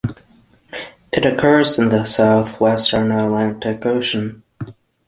It 1.11 1.27
occurs 1.27 1.77
in 1.77 1.89
the 1.89 2.05
southwestern 2.05 3.11
Atlantic 3.11 3.85
Ocean. 3.85 4.41